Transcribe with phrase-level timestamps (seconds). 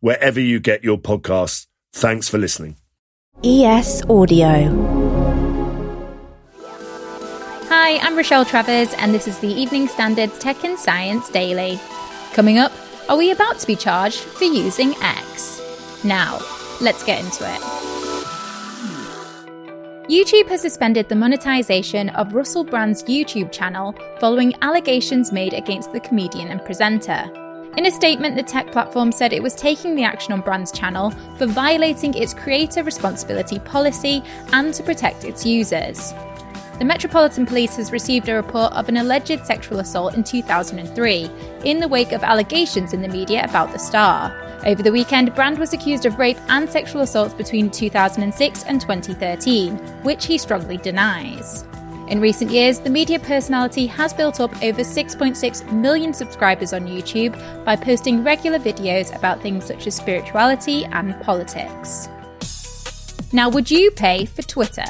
[0.00, 1.66] wherever you get your podcasts.
[1.92, 2.76] Thanks for listening.
[3.44, 4.98] ES Audio.
[7.68, 11.80] Hi, I'm Rochelle Travers, and this is the Evening Standard's Tech and Science Daily.
[12.32, 12.72] Coming up,
[13.08, 15.60] are we about to be charged for using X?
[16.04, 16.38] Now,
[16.80, 17.60] let's get into it.
[20.10, 26.00] YouTube has suspended the monetization of Russell Brand's YouTube channel following allegations made against the
[26.00, 27.30] comedian and presenter.
[27.76, 31.10] In a statement, the tech platform said it was taking the action on Brand's channel
[31.38, 36.12] for violating its creator responsibility policy and to protect its users.
[36.78, 41.30] The Metropolitan Police has received a report of an alleged sexual assault in 2003,
[41.64, 44.34] in the wake of allegations in the media about the star.
[44.66, 49.76] Over the weekend, Brand was accused of rape and sexual assaults between 2006 and 2013,
[50.02, 51.64] which he strongly denies.
[52.10, 57.34] In recent years, the media personality has built up over 6.6 million subscribers on YouTube
[57.64, 62.08] by posting regular videos about things such as spirituality and politics.
[63.32, 64.86] Now, would you pay for Twitter?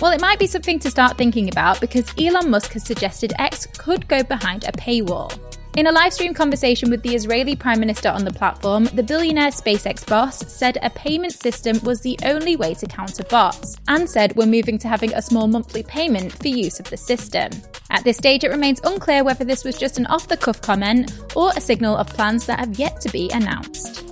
[0.00, 3.66] Well, it might be something to start thinking about because Elon Musk has suggested X
[3.76, 5.36] could go behind a paywall.
[5.76, 9.50] In a live stream conversation with the Israeli Prime Minister on the platform, the billionaire
[9.50, 14.36] SpaceX boss said a payment system was the only way to counter bots, and said
[14.36, 17.50] we're moving to having a small monthly payment for use of the system.
[17.90, 21.12] At this stage, it remains unclear whether this was just an off the cuff comment
[21.34, 24.08] or a signal of plans that have yet to be announced.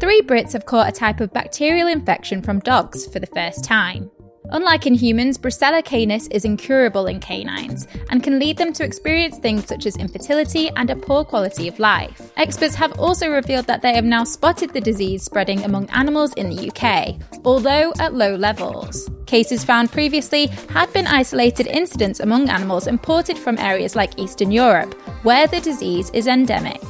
[0.00, 4.10] Three Brits have caught a type of bacterial infection from dogs for the first time.
[4.50, 9.38] Unlike in humans, Brucella canis is incurable in canines and can lead them to experience
[9.38, 12.30] things such as infertility and a poor quality of life.
[12.36, 16.50] Experts have also revealed that they have now spotted the disease spreading among animals in
[16.50, 19.10] the UK, although at low levels.
[19.26, 24.92] Cases found previously had been isolated incidents among animals imported from areas like Eastern Europe,
[25.24, 26.82] where the disease is endemic.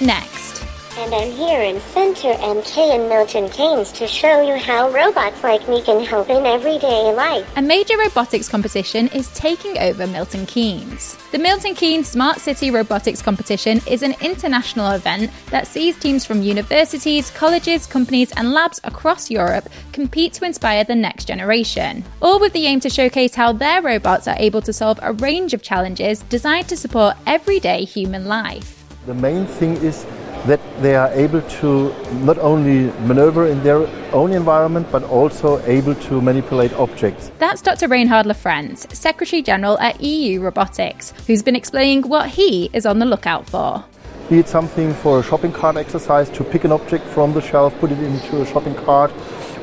[0.00, 0.57] Next.
[0.98, 5.66] And I'm here in Center MK in Milton Keynes to show you how robots like
[5.68, 7.48] me can help in everyday life.
[7.56, 11.16] A major robotics competition is taking over Milton Keynes.
[11.30, 16.42] The Milton Keynes Smart City Robotics Competition is an international event that sees teams from
[16.42, 22.52] universities, colleges, companies, and labs across Europe compete to inspire the next generation, all with
[22.52, 26.22] the aim to showcase how their robots are able to solve a range of challenges
[26.22, 28.84] designed to support everyday human life.
[29.06, 30.04] The main thing is
[30.48, 31.94] that they are able to
[32.24, 37.30] not only maneuver in their own environment but also able to manipulate objects.
[37.38, 37.86] That's Dr.
[37.86, 43.06] Reinhard Lafrenz, Secretary General at EU Robotics, who's been explaining what he is on the
[43.06, 43.84] lookout for.
[44.30, 47.78] Be it something for a shopping cart exercise to pick an object from the shelf,
[47.78, 49.12] put it into a shopping cart,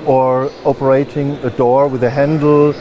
[0.06, 2.74] or operating a door with a handle,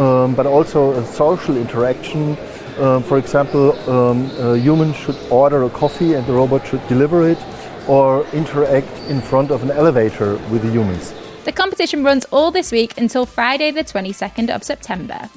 [0.00, 2.36] um, but also a social interaction
[2.78, 7.28] um, for example, um, a human should order a coffee and the robot should deliver
[7.28, 7.38] it,
[7.88, 11.14] or interact in front of an elevator with the humans.
[11.44, 15.28] The competition runs all this week until Friday, the 22nd of September.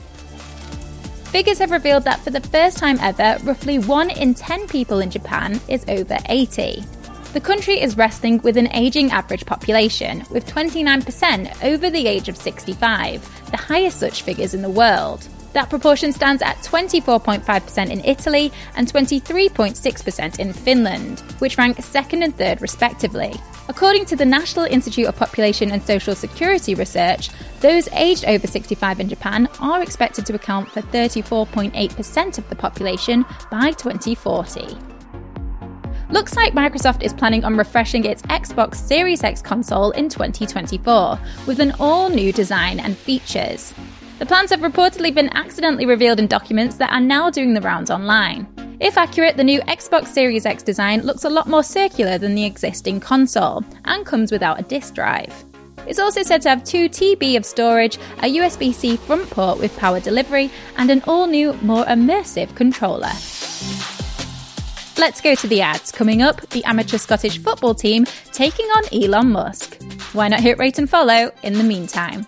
[1.32, 5.10] Figures have revealed that for the first time ever, roughly 1 in 10 people in
[5.10, 6.84] Japan is over 80.
[7.32, 12.36] The country is wrestling with an ageing average population, with 29% over the age of
[12.36, 15.26] 65, the highest such figures in the world.
[15.54, 22.36] That proportion stands at 24.5% in Italy and 23.6% in Finland, which rank second and
[22.36, 23.34] third respectively.
[23.68, 27.30] According to the National Institute of Population and Social Security Research,
[27.60, 33.26] those aged over 65 in Japan are expected to account for 34.8% of the population
[33.50, 34.78] by 2040.
[36.10, 41.18] Looks like Microsoft is planning on refreshing its Xbox Series X console in 2024
[41.48, 43.74] with an all new design and features.
[44.22, 47.90] The plans have reportedly been accidentally revealed in documents that are now doing the rounds
[47.90, 48.48] online.
[48.80, 52.46] If accurate, the new Xbox Series X design looks a lot more circular than the
[52.46, 55.34] existing console and comes without a disk drive.
[55.88, 59.76] It's also said to have 2 TB of storage, a USB C front port with
[59.76, 63.10] power delivery, and an all new, more immersive controller.
[65.00, 65.92] Let's go to the ads.
[65.92, 69.82] Coming up, the amateur Scottish football team taking on Elon Musk.
[70.14, 72.28] Why not hit rate and follow in the meantime?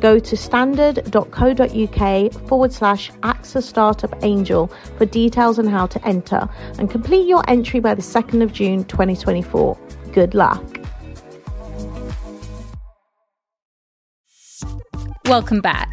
[0.00, 6.48] Go to standard.co.uk forward slash AXA Startup Angel for details on how to enter
[6.78, 9.78] and complete your entry by the 2nd of June 2024.
[10.12, 10.64] Good luck.
[15.26, 15.88] Welcome back.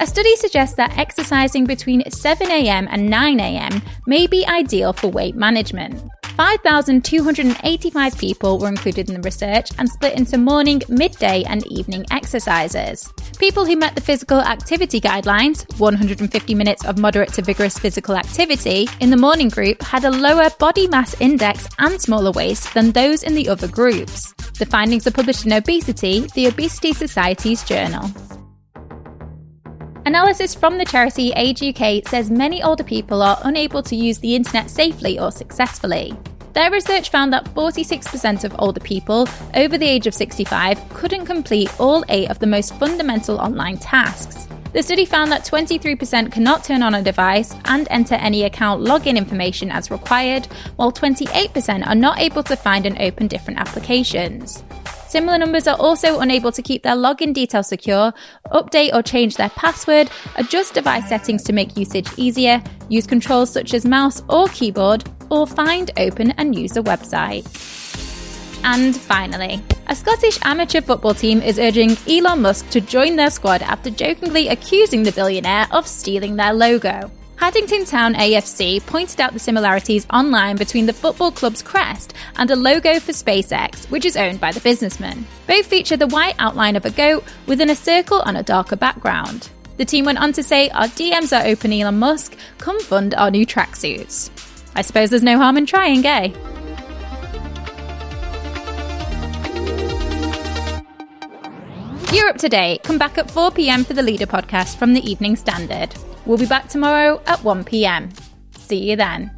[0.00, 6.00] A study suggests that exercising between 7am and 9am may be ideal for weight management.
[6.40, 13.12] 5,285 people were included in the research and split into morning, midday, and evening exercises.
[13.38, 18.88] People who met the physical activity guidelines, 150 minutes of moderate to vigorous physical activity,
[19.00, 23.22] in the morning group had a lower body mass index and smaller waist than those
[23.22, 24.32] in the other groups.
[24.58, 28.10] The findings are published in Obesity, the Obesity Society's journal.
[30.06, 34.34] Analysis from the charity Age UK says many older people are unable to use the
[34.34, 36.16] internet safely or successfully.
[36.60, 41.70] Their research found that 46% of older people over the age of 65 couldn't complete
[41.80, 44.46] all eight of the most fundamental online tasks.
[44.74, 49.16] The study found that 23% cannot turn on a device and enter any account login
[49.16, 50.44] information as required,
[50.76, 54.62] while 28% are not able to find and open different applications.
[55.08, 58.12] Similar numbers are also unable to keep their login details secure,
[58.52, 63.72] update or change their password, adjust device settings to make usage easier, use controls such
[63.72, 67.46] as mouse or keyboard, or find, open, and use a website.
[68.62, 73.62] And finally, a Scottish amateur football team is urging Elon Musk to join their squad
[73.62, 77.10] after jokingly accusing the billionaire of stealing their logo.
[77.40, 82.56] Haddington Town AFC pointed out the similarities online between the football club's crest and a
[82.56, 85.26] logo for SpaceX, which is owned by the businessman.
[85.46, 89.48] Both feature the white outline of a goat within a circle on a darker background.
[89.78, 92.36] The team went on to say, Our DMs are open, Elon Musk.
[92.58, 94.28] Come fund our new tracksuits.
[94.74, 96.32] I suppose there's no harm in trying, eh?
[102.12, 102.82] You're up to date.
[102.82, 105.94] Come back at 4 pm for the Leader podcast from the Evening Standard.
[106.26, 108.10] We'll be back tomorrow at 1 pm.
[108.56, 109.30] See you then.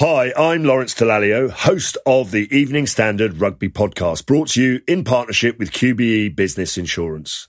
[0.00, 5.04] Hi, I'm Lawrence Dallaglio, host of the Evening Standard Rugby Podcast, brought to you in
[5.04, 7.48] partnership with QBE Business Insurance.